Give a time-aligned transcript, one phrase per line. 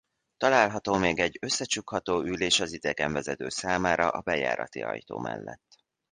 [0.37, 5.79] Található még egy összecsukható ülés az idegenvezető számára a bejárati ajtó mellett.